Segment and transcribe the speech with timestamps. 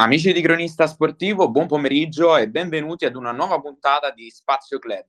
[0.00, 5.08] Amici di Cronista Sportivo, buon pomeriggio e benvenuti ad una nuova puntata di Spazio Club.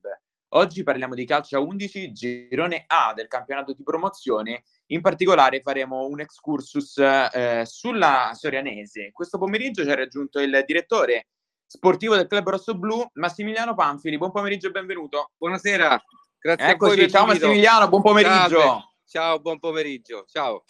[0.54, 4.64] Oggi parliamo di calcio a 11, girone A del campionato di promozione.
[4.88, 9.12] In particolare faremo un excursus eh, sulla Sorianese.
[9.12, 11.28] Questo pomeriggio ci ha raggiunto il direttore
[11.68, 14.18] sportivo del club rossoblu, Massimiliano Panfili.
[14.18, 15.34] Buon pomeriggio e benvenuto.
[15.38, 16.04] Buonasera,
[16.40, 17.10] grazie Eccoci, a voi.
[17.12, 18.60] ciao Massimiliano, buon pomeriggio.
[18.60, 20.26] Ciao, ciao, buon pomeriggio.
[20.28, 20.64] Ciao.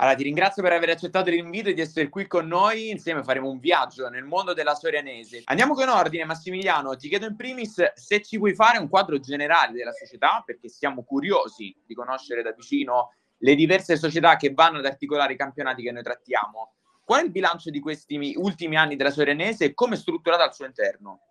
[0.00, 2.90] Allora, ti ringrazio per aver accettato l'invito e di essere qui con noi.
[2.90, 5.42] Insieme faremo un viaggio nel mondo della Sorianese.
[5.46, 6.94] Andiamo con ordine, Massimiliano.
[6.94, 11.02] Ti chiedo in primis se ci puoi fare un quadro generale della società, perché siamo
[11.02, 15.90] curiosi di conoscere da vicino le diverse società che vanno ad articolare i campionati che
[15.90, 16.74] noi trattiamo.
[17.02, 20.54] Qual è il bilancio di questi ultimi anni della Sorianese e come è strutturata al
[20.54, 21.22] suo interno?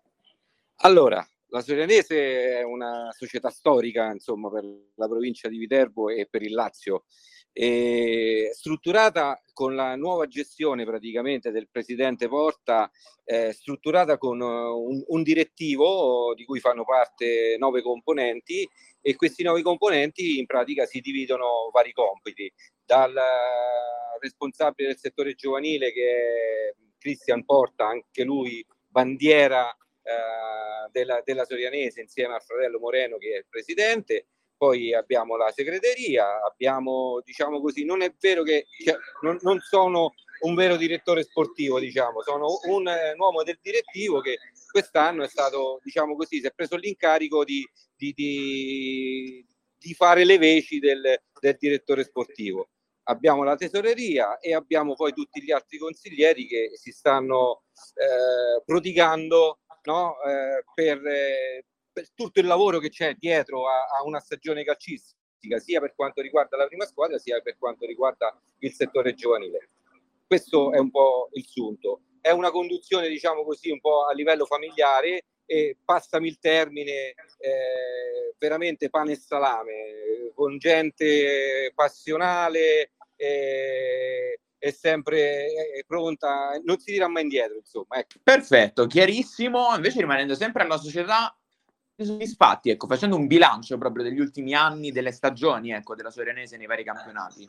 [0.80, 6.42] Allora, la Sorianese è una società storica, insomma, per la provincia di Viterbo e per
[6.42, 7.04] il Lazio
[7.60, 12.88] eh, strutturata con la nuova gestione praticamente del presidente Porta,
[13.24, 18.68] eh, strutturata con uh, un, un, direttivo di cui fanno parte nove componenti
[19.00, 22.48] e questi nove componenti in pratica si dividono vari compiti,
[22.84, 31.22] dal uh, responsabile del settore giovanile che è Cristian Porta, anche lui bandiera uh, della,
[31.24, 34.26] della Sorianese insieme al fratello Moreno che è il presidente,
[34.58, 40.14] poi abbiamo la segreteria, abbiamo, diciamo così, non è vero che cioè, non, non, sono
[40.40, 44.38] un vero direttore sportivo, diciamo, sono un, un uomo del direttivo che
[44.70, 49.46] quest'anno è stato, diciamo così, si è preso l'incarico di, di, di,
[49.78, 52.70] di fare le veci del, del direttore sportivo.
[53.04, 57.62] Abbiamo la tesoreria e abbiamo poi tutti gli altri consiglieri che si stanno
[57.94, 61.64] eh, prodigando no, eh, per, eh,
[61.98, 66.20] per tutto il lavoro che c'è dietro a, a una stagione calcistica, sia per quanto
[66.20, 69.70] riguarda la prima squadra, sia per quanto riguarda il settore giovanile.
[70.24, 72.02] Questo è un po' il sunto.
[72.20, 78.34] È una conduzione, diciamo così, un po' a livello familiare e passami il termine, eh,
[78.38, 87.22] veramente pane e salame, con gente passionale eh, e sempre pronta, non si dirà mai
[87.22, 87.96] indietro, insomma.
[87.96, 88.18] Ecco.
[88.22, 89.74] Perfetto, chiarissimo.
[89.74, 91.36] Invece rimanendo sempre alla società,
[92.04, 96.66] soddisfatti, ecco, facendo un bilancio proprio degli ultimi anni, delle stagioni, ecco, della Sorianese nei
[96.66, 97.48] vari campionati?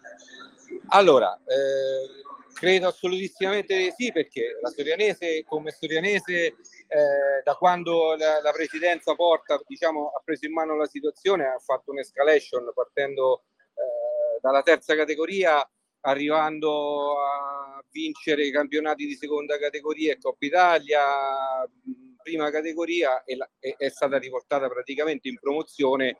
[0.88, 6.56] Allora, eh, credo assolutissimamente sì, perché la Sorianese, come Sorianese, eh,
[7.44, 11.92] da quando la, la, presidenza porta, diciamo, ha preso in mano la situazione, ha fatto
[11.92, 13.44] un'escalation partendo
[13.74, 15.68] eh, dalla terza categoria,
[16.02, 21.02] arrivando a vincere i campionati di seconda categoria e Coppa Italia,
[22.30, 26.18] prima categoria e la, è, è, stata riportata praticamente in promozione,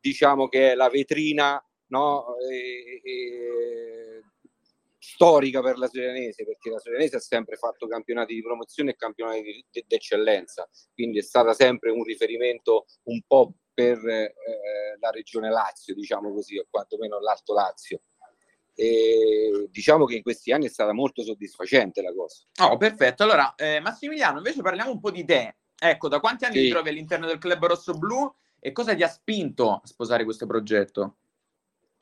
[0.00, 4.22] diciamo che è la vetrina no, e, e,
[4.98, 9.42] storica per la Serenese, perché la Serenese ha sempre fatto campionati di promozione e campionati
[9.42, 14.34] di, di, d'eccellenza, quindi è stata sempre un riferimento un po' per eh,
[15.00, 18.02] la regione Lazio, diciamo così, o quantomeno l'Alto Lazio
[18.74, 22.42] e diciamo che in questi anni è stata molto soddisfacente la cosa.
[22.62, 23.22] Oh, perfetto.
[23.22, 25.56] Allora, eh, Massimiliano, invece parliamo un po' di te.
[25.78, 26.62] Ecco, da quanti anni sì.
[26.62, 31.16] ti trovi all'interno del club rosso-blu e cosa ti ha spinto a sposare questo progetto?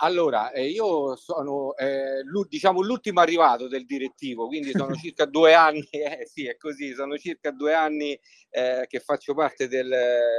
[0.03, 5.87] Allora, eh, io sono eh, diciamo l'ultimo arrivato del direttivo, quindi sono circa due anni,
[5.91, 8.19] eh, sì è così, sono circa due anni
[8.51, 9.95] eh, che faccio parte del,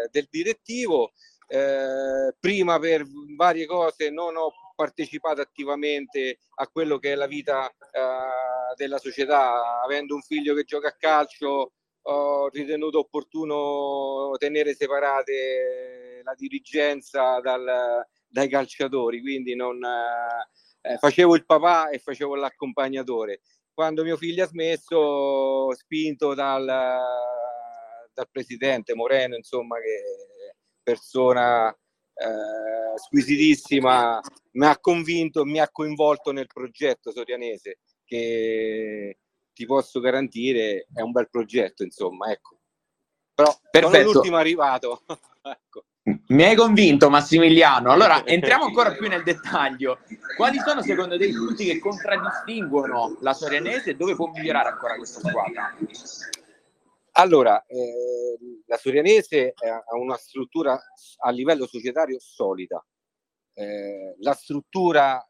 [0.10, 1.12] del direttivo.
[1.48, 3.04] Eh, prima per
[3.36, 9.82] varie cose non ho partecipato attivamente a quello che è la vita eh, della società,
[9.84, 18.04] avendo un figlio che gioca a calcio ho ritenuto opportuno tenere separate la dirigenza dal,
[18.28, 23.42] dai calciatori, quindi non, eh, facevo il papà e facevo l'accompagnatore.
[23.72, 31.72] Quando mio figlio ha smesso, spinto dal, dal presidente Moreno, insomma, che persona
[32.22, 34.20] eh, squisitissima,
[34.52, 39.18] mi ha convinto, mi ha coinvolto nel progetto sorianese che
[39.54, 42.60] ti posso garantire è un bel progetto, insomma, ecco.
[43.34, 43.98] Però Perfetto.
[43.98, 45.04] sono l'ultimo arrivato.
[45.42, 45.86] ecco.
[46.28, 47.92] Mi hai convinto Massimiliano.
[47.92, 50.00] Allora entriamo ancora più nel dettaglio.
[50.36, 54.96] Quali sono secondo te i punti che contraddistinguono la Sorianese e dove può migliorare ancora
[54.96, 55.76] questa squadra?
[57.22, 58.36] Allora, eh,
[58.66, 60.74] la Sorianese ha una struttura
[61.20, 62.84] a livello societario solida.
[63.54, 65.24] Eh, la struttura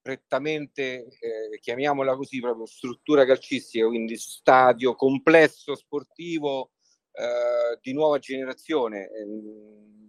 [0.00, 6.70] prettamente, eh, chiamiamola così, proprio struttura calcistica, quindi stadio complesso sportivo
[7.12, 9.10] eh, di nuova generazione.
[9.10, 10.08] Ehm,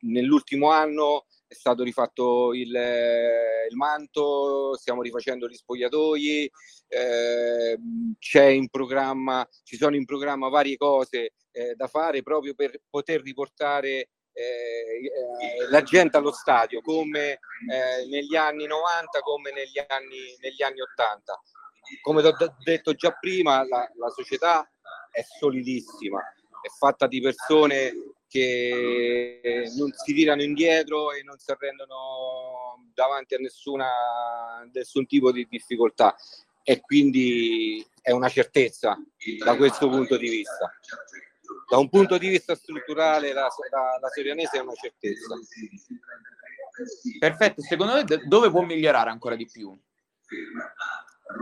[0.00, 6.50] nell'ultimo anno è stato rifatto il, eh, il manto, stiamo rifacendo gli spogliatoi,
[6.88, 7.78] eh,
[8.18, 13.22] c'è in programma, ci sono in programma varie cose eh, da fare proprio per poter
[13.22, 17.38] riportare eh, eh, la gente allo stadio come
[17.70, 21.40] eh, negli anni 90 come negli anni, negli anni 80
[22.02, 22.34] come ho
[22.64, 24.68] detto già prima la, la società
[25.12, 27.92] è solidissima è fatta di persone
[28.34, 33.86] che non si tirano indietro e non si arrendono davanti a nessuna,
[34.72, 36.16] nessun tipo di difficoltà
[36.64, 38.98] e quindi è una certezza
[39.44, 40.68] da questo punto di vista.
[41.70, 45.36] Da un punto di vista strutturale la, la, la Sorianese è una certezza.
[47.20, 49.78] Perfetto, secondo me dove può migliorare ancora di più?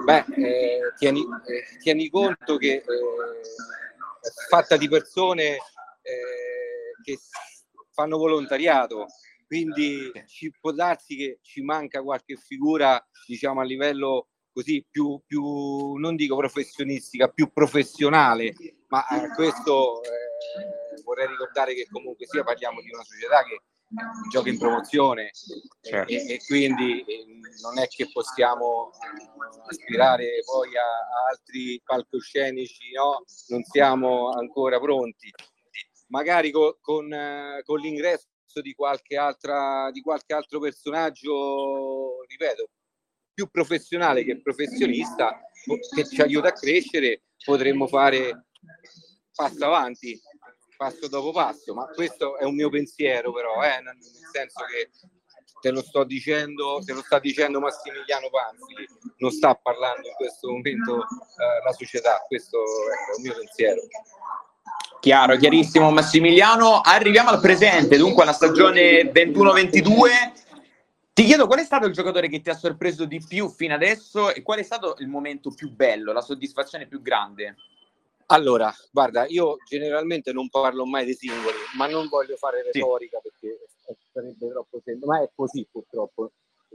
[0.04, 5.56] Beh, eh, tieni, eh, tieni, conto che eh, è fatta di persone
[6.02, 6.51] eh,
[7.02, 7.18] che
[7.92, 9.06] fanno volontariato,
[9.46, 15.94] quindi ci può darsi che ci manca qualche figura, diciamo a livello così più, più
[15.94, 18.54] non dico professionistica, più professionale,
[18.88, 23.62] ma eh, questo eh, vorrei ricordare che comunque sia parliamo di una società che
[24.30, 25.30] gioca in promozione
[25.82, 26.10] certo.
[26.10, 27.26] e, e, quindi eh,
[27.62, 28.90] non è che possiamo
[29.68, 33.24] aspirare poi a, a, altri palcoscenici, no?
[33.48, 35.30] Non siamo ancora pronti.
[36.12, 38.28] Magari co, con, uh, con l'ingresso
[38.60, 42.68] di qualche, altra, di qualche altro personaggio, ripeto,
[43.32, 45.40] più professionale che professionista,
[45.94, 48.48] che ci aiuta a crescere, potremmo fare
[49.34, 50.20] passo avanti
[50.82, 53.96] passo dopo passo, ma questo è un mio pensiero però, eh, nel
[54.32, 54.90] senso che
[55.60, 58.84] te lo sto dicendo, te lo sta dicendo Massimiliano Panfili,
[59.18, 63.80] non sta parlando in questo momento eh, la società, questo è un mio pensiero.
[65.02, 66.80] Chiaro, chiarissimo Massimiliano.
[66.80, 69.82] Arriviamo al presente, dunque alla stagione 21-22.
[71.12, 74.32] Ti chiedo qual è stato il giocatore che ti ha sorpreso di più fino adesso
[74.32, 77.56] e qual è stato il momento più bello, la soddisfazione più grande?
[78.26, 83.28] Allora, guarda, io generalmente non parlo mai dei singoli, ma non voglio fare retorica sì.
[83.28, 83.58] perché
[84.12, 86.30] sarebbe troppo semplice, ma è così purtroppo.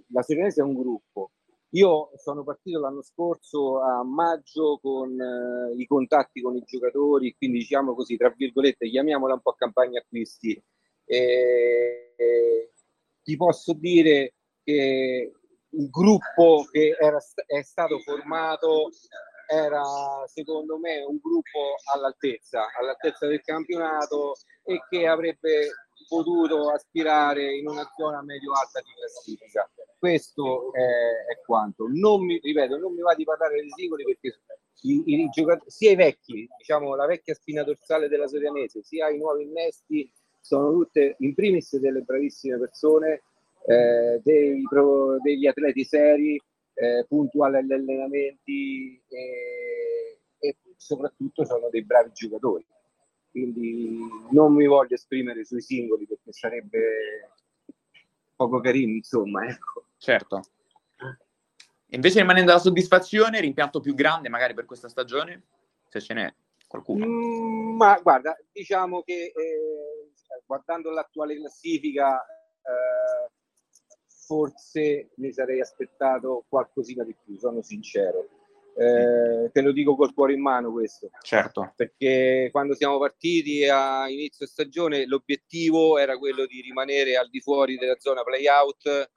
[0.10, 1.32] La Serenese è un gruppo.
[1.72, 7.60] Io sono partito l'anno scorso a maggio con eh, i contatti con i giocatori, quindi
[7.60, 10.52] diciamo così, tra virgolette, chiamiamola un po' campagna acquisti.
[11.04, 12.72] E, e,
[13.22, 15.32] ti posso dire che
[15.70, 18.90] il gruppo che era, è stato formato
[19.50, 19.84] era
[20.28, 25.70] secondo me un gruppo all'altezza, all'altezza del campionato e che avrebbe
[26.08, 29.70] potuto aspirare in una zona medio-alta di classifica.
[29.98, 31.88] Questo è, è, quanto.
[31.92, 34.40] Non mi, ripeto, non mi va di parlare dei singoli perché
[34.82, 35.30] i, i
[35.66, 40.10] sia i vecchi, diciamo la vecchia spina dorsale della Sorianese, sia i nuovi innesti
[40.40, 43.24] sono tutte in primis delle bravissime persone,
[43.66, 44.64] eh, dei,
[45.22, 46.42] degli atleti seri,
[46.74, 52.66] eh, puntuali agli allenamenti e, e, soprattutto sono dei bravi giocatori.
[53.38, 54.00] Quindi
[54.32, 57.30] non mi voglio esprimere sui singoli perché sarebbe
[58.36, 59.46] poco carino, insomma.
[59.46, 59.86] Ecco.
[59.98, 60.42] Certo.
[61.92, 65.44] Invece rimanendo alla soddisfazione, rimpianto più grande magari per questa stagione,
[65.88, 66.34] se ce n'è
[66.68, 67.06] qualcuno.
[67.06, 70.12] Mm, ma guarda, diciamo che eh,
[70.44, 73.30] guardando l'attuale classifica eh,
[74.08, 78.28] forse mi sarei aspettato qualcosina di più, sono sincero.
[78.80, 81.10] Eh, te lo dico col cuore in mano questo.
[81.22, 81.74] Certo.
[81.76, 87.78] Perché quando siamo partiti a inizio stagione l'obiettivo era quello di rimanere al di fuori
[87.78, 89.12] della zona playout,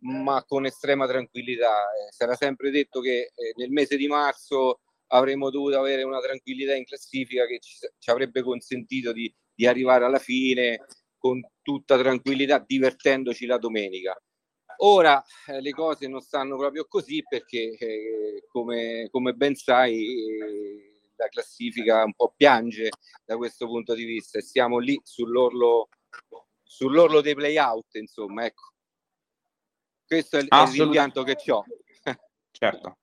[0.00, 1.84] ma con estrema tranquillità.
[1.84, 6.20] Eh, si era sempre detto che eh, nel mese di marzo avremmo dovuto avere una
[6.20, 10.84] tranquillità in classifica che ci, ci avrebbe consentito di, di arrivare alla fine
[11.16, 14.14] con tutta tranquillità, divertendoci la domenica.
[14.78, 20.98] Ora eh, le cose non stanno proprio così perché, eh, come, come, ben sai, eh,
[21.16, 22.90] la classifica un po' piange
[23.24, 25.88] da questo punto di vista e siamo lì sull'orlo,
[26.62, 28.72] sull'orlo dei play-out, insomma, ecco.
[30.06, 31.64] Questo è, il, è rimpianto che ho.
[32.52, 32.98] certo.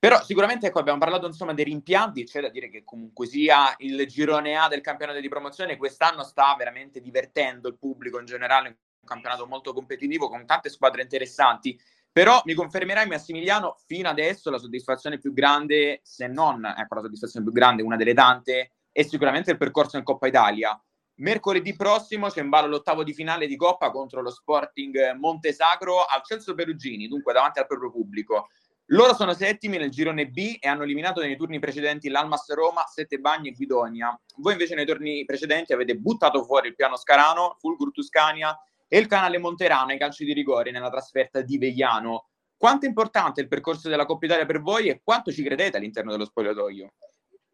[0.00, 4.06] Però sicuramente ecco, abbiamo parlato insomma dei rimpianti, c'è da dire che comunque sia il
[4.06, 9.08] girone A del campionato di promozione quest'anno sta veramente divertendo il pubblico in generale un
[9.08, 11.78] campionato molto competitivo con tante squadre interessanti.
[12.12, 17.44] Però mi confermerai, Massimiliano, fino adesso la soddisfazione più grande, se non ecco, la soddisfazione
[17.44, 20.80] più grande, una delle tante, è sicuramente il percorso in Coppa Italia.
[21.20, 26.22] Mercoledì prossimo c'è in ballo l'ottavo di finale di Coppa contro lo Sporting Montesagro al
[26.24, 28.48] Celso Perugini, dunque davanti al proprio pubblico.
[28.86, 33.18] Loro sono settimi nel girone B e hanno eliminato nei turni precedenti l'Almas Roma, Sette
[33.18, 34.18] Bagni e Guidonia.
[34.38, 38.58] Voi invece nei turni precedenti avete buttato fuori il piano Scarano, Fulgur Tuscania
[38.92, 42.30] e il canale Monterano ai calci di rigore nella trasferta di Vegliano.
[42.56, 46.10] Quanto è importante il percorso della Coppa Italia per voi e quanto ci credete all'interno
[46.10, 46.92] dello spogliatoio?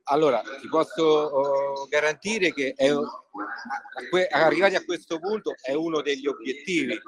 [0.04, 2.90] Allora, ti posso oh, garantire che è,
[4.30, 6.98] arrivati a questo punto è uno degli obiettivi,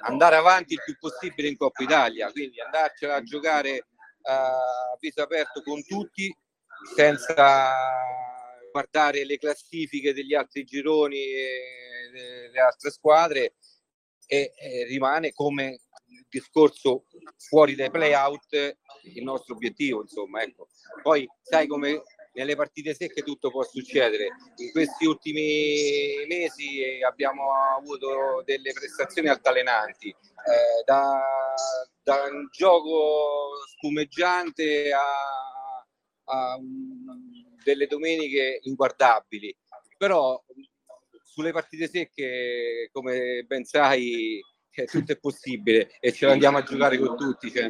[0.00, 3.86] andare avanti il più possibile in Coppa Italia, quindi andarcela a giocare
[4.22, 6.34] a viso aperto con tutti
[6.96, 7.72] senza
[8.72, 13.54] guardare le classifiche degli altri gironi e delle altre squadre
[14.26, 14.50] e,
[14.88, 15.82] rimane come
[16.28, 17.04] discorso
[17.36, 18.78] fuori dai play-out
[19.14, 20.68] il nostro obiettivo, insomma, ecco.
[21.02, 22.02] Poi sai come
[22.34, 24.28] nelle partite secche tutto può succedere.
[24.56, 31.20] In questi ultimi mesi abbiamo avuto delle prestazioni altalenanti, eh, da,
[32.02, 35.84] da, un gioco spumeggiante a,
[36.24, 36.58] a
[37.64, 39.56] delle domeniche inguardabili.
[39.96, 40.42] Però
[41.22, 44.40] sulle partite secche, come ben sai,
[44.74, 47.50] eh, tutto è possibile e ce l'andiamo a giocare con tutti.
[47.50, 47.68] Cioè,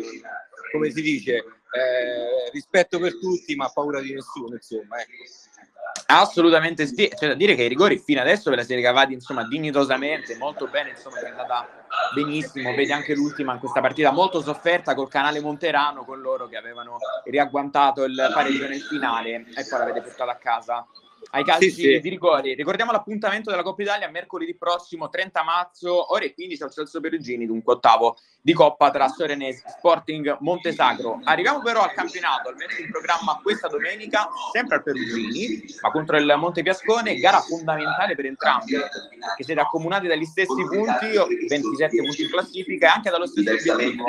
[0.72, 5.00] come si dice, eh, rispetto per tutti, ma paura di nessuno, insomma.
[5.00, 5.12] Ecco.
[6.07, 9.47] Assolutamente sì, c'è da dire che i rigori fino adesso ve la siete cavati insomma
[9.47, 11.66] dignitosamente, molto bene, insomma è andata
[12.14, 16.57] benissimo, vedi anche l'ultima in questa partita molto sofferta col canale Monterano con loro che
[16.57, 20.87] avevano riagguantato il pareggio nel finale e poi l'avete portato a casa
[21.30, 22.00] ai calci sì, sì.
[22.00, 22.54] di rigori.
[22.54, 27.74] Ricordiamo l'appuntamento della Coppa Italia mercoledì prossimo, 30 marzo, ore 15 al Celso Perugini, dunque
[27.74, 31.20] ottavo di Coppa tra Sorenese Sporting Montesagro.
[31.24, 36.34] Arriviamo però al campionato, almeno in programma questa domenica, sempre al Perugini, ma contro il
[36.36, 38.72] Montepiascone, gara fondamentale per entrambi,
[39.36, 44.04] che siete accomunati dagli stessi punti, 27 punti in classifica e anche dallo stesso obiettivo,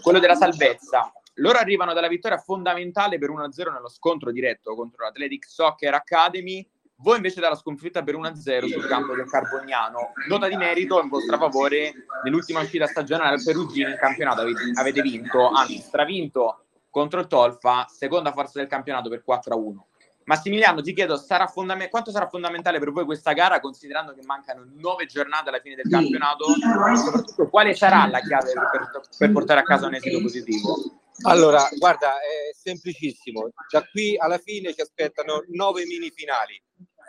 [0.00, 1.12] quello della salvezza.
[1.36, 6.66] Loro arrivano dalla vittoria fondamentale per 1-0 nello scontro diretto contro l'Athletic Soccer Academy.
[6.96, 10.12] Voi invece dalla sconfitta per 1-0 sul campo del Carbognano.
[10.28, 14.42] Nota di merito in vostra favore nell'ultima uscita stagionale al Perugino in campionato
[14.78, 19.91] avete vinto, anzi stravinto contro il Tolfa, seconda forza del campionato per 4-1.
[20.24, 24.64] Massimiliano, ti chiedo sarà fondament- quanto sarà fondamentale per voi questa gara, considerando che mancano
[24.76, 29.60] nove giornate alla fine del campionato, e soprattutto quale sarà la chiave per, per portare
[29.60, 30.76] a casa un esito positivo?
[31.22, 33.50] Allora, guarda, è semplicissimo.
[33.70, 36.60] Da qui alla fine ci aspettano nove mini finali.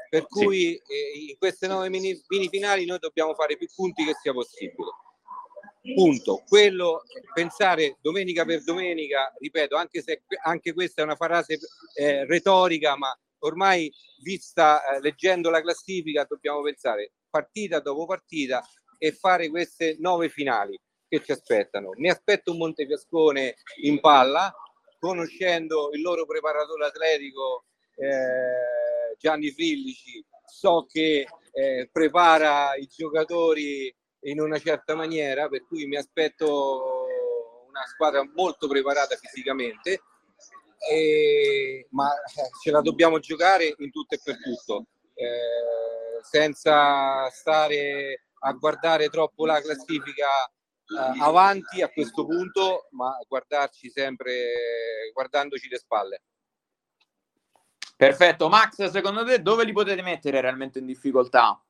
[0.10, 0.93] Per cui sì.
[0.93, 4.91] eh, in queste nove mini, mini finali noi dobbiamo fare più punti che sia possibile.
[5.94, 6.44] Punto.
[6.48, 11.60] Quello, pensare domenica per domenica, ripeto, anche se anche questa è una frase
[11.96, 18.66] eh, retorica, ma ormai vista, eh, leggendo la classifica, dobbiamo pensare partita dopo partita
[18.98, 21.90] e fare queste nove finali che ci aspettano.
[21.96, 24.54] Mi aspetto un Montefiascone in palla,
[25.00, 27.66] conoscendo il loro preparatore atletico
[27.98, 35.86] eh, Gianni Frillici, so che eh, prepara i giocatori in una certa maniera, per cui
[35.86, 37.06] mi aspetto
[37.68, 40.01] una squadra molto preparata fisicamente,
[40.89, 48.25] e, ma eh, ce la dobbiamo giocare in tutto e per tutto, eh, senza stare
[48.39, 55.77] a guardare troppo la classifica eh, avanti a questo punto, ma guardarci sempre, guardandoci le
[55.77, 56.22] spalle.
[57.96, 61.62] Perfetto, Max, secondo te dove li potete mettere realmente in difficoltà?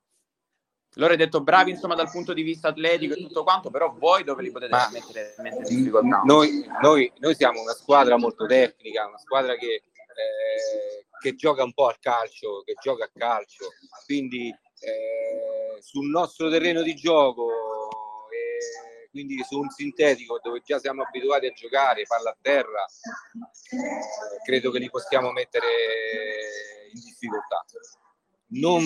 [0.95, 4.23] Loro hai detto bravi insomma dal punto di vista atletico e tutto quanto, però voi
[4.23, 6.21] dove li potete Ma mettere, mettere in difficoltà?
[6.23, 11.73] Noi, noi, noi, siamo una squadra molto tecnica, una squadra che, eh, che gioca un
[11.73, 13.69] po' al calcio, che gioca a calcio,
[14.05, 17.47] quindi eh, sul nostro terreno di gioco
[18.29, 22.85] eh, quindi su un sintetico dove già siamo abituati a giocare, palla a terra,
[24.43, 25.67] credo che li possiamo mettere
[26.93, 27.63] in difficoltà.
[28.53, 28.83] Non,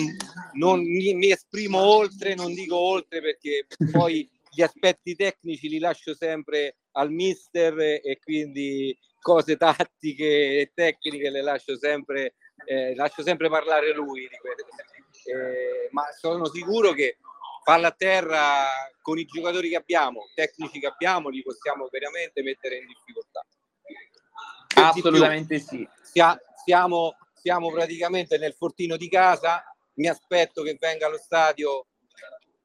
[0.54, 6.14] non mi, mi, esprimo oltre, non dico oltre perché poi gli aspetti tecnici li lascio
[6.14, 12.34] sempre al mister e quindi cose tattiche e tecniche le lascio sempre,
[12.66, 14.24] eh, lascio sempre parlare lui.
[14.24, 17.18] Eh, ma sono sicuro che
[17.62, 18.66] palla a terra
[19.02, 23.44] con i giocatori che abbiamo, tecnici che abbiamo, li possiamo veramente mettere in difficoltà.
[24.74, 25.86] Assolutamente sì.
[26.64, 29.62] Siamo, siamo praticamente nel fortino di casa,
[29.94, 31.86] mi aspetto che venga allo stadio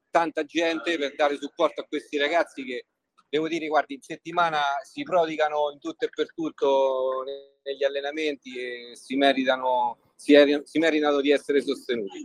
[0.10, 2.86] tanta gente per dare supporto a questi ragazzi che
[3.34, 7.24] devo dire, guardi, in settimana si prodigano in tutto e per tutto
[7.64, 12.24] negli allenamenti e si meritano, si, er, si meritano di essere sostenuti.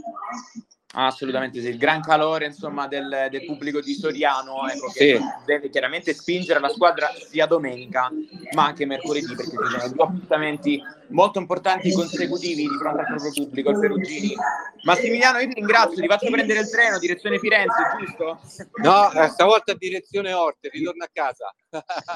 [0.95, 5.21] Assolutamente sì, il gran calore insomma, del, del pubblico di Soriano ecco, che sì.
[5.45, 8.11] deve chiaramente spingere la squadra sia domenica
[8.54, 13.33] ma anche mercoledì perché ci sono due appuntamenti molto importanti consecutivi di fronte al proprio
[13.33, 14.35] pubblico, il Perugini.
[14.83, 18.40] Massimiliano, io ti ringrazio, ti faccio prendere il treno, direzione Firenze, giusto?
[18.83, 21.54] No, eh, stavolta direzione Orte, ritorno a casa.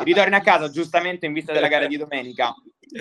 [0.03, 2.55] Ritorni a casa, giustamente, in vista della gara di domenica.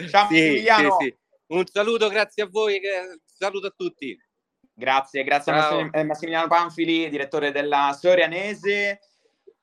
[0.09, 0.97] Ciao sì, Massimiliano.
[0.99, 1.17] Sì, sì.
[1.47, 2.79] Un saluto, grazie a voi,
[3.25, 4.17] saluto a tutti.
[4.81, 5.89] Grazie, grazie Ciao.
[5.91, 8.99] a Massimiliano Panfili, direttore della Sorianese.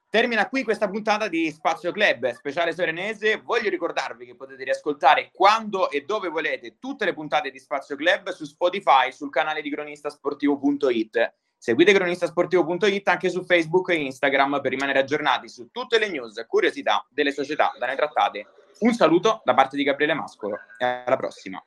[0.09, 3.41] Termina qui questa puntata di Spazio Club, speciale Sorenese.
[3.45, 8.31] Voglio ricordarvi che potete riascoltare quando e dove volete tutte le puntate di Spazio Club
[8.31, 11.35] su Spotify, sul canale di cronistasportivo.it.
[11.59, 16.47] Seguite cronistasportivo.it anche su Facebook e Instagram per rimanere aggiornati su tutte le news e
[16.47, 18.47] curiosità delle società da noi trattate.
[18.79, 21.57] Un saluto da parte di Gabriele Mascolo e alla prossima.